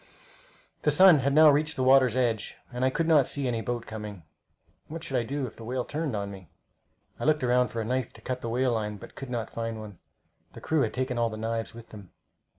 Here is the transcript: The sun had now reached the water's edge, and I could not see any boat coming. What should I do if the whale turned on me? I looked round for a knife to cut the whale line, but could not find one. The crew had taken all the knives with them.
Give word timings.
The 0.81 0.89
sun 0.89 1.19
had 1.19 1.31
now 1.31 1.51
reached 1.51 1.75
the 1.75 1.83
water's 1.83 2.15
edge, 2.15 2.57
and 2.73 2.83
I 2.83 2.89
could 2.89 3.07
not 3.07 3.27
see 3.27 3.47
any 3.47 3.61
boat 3.61 3.85
coming. 3.85 4.23
What 4.87 5.03
should 5.03 5.15
I 5.15 5.21
do 5.21 5.45
if 5.45 5.55
the 5.57 5.63
whale 5.63 5.85
turned 5.85 6.15
on 6.15 6.31
me? 6.31 6.49
I 7.19 7.23
looked 7.23 7.43
round 7.43 7.69
for 7.69 7.81
a 7.81 7.85
knife 7.85 8.11
to 8.13 8.21
cut 8.21 8.41
the 8.41 8.49
whale 8.49 8.71
line, 8.73 8.97
but 8.97 9.13
could 9.13 9.29
not 9.29 9.51
find 9.51 9.79
one. 9.79 9.99
The 10.53 10.59
crew 10.61 10.81
had 10.81 10.95
taken 10.95 11.19
all 11.19 11.29
the 11.29 11.37
knives 11.37 11.75
with 11.75 11.89
them. 11.89 12.09